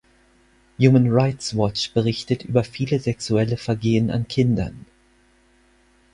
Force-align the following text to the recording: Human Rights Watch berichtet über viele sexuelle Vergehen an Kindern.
Human 0.79 1.11
Rights 1.13 1.53
Watch 1.55 1.93
berichtet 1.93 2.43
über 2.43 2.63
viele 2.63 2.99
sexuelle 2.99 3.55
Vergehen 3.55 4.09
an 4.09 4.27
Kindern. 4.27 4.87